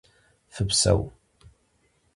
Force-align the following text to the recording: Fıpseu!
Fıpseu! 0.53 1.13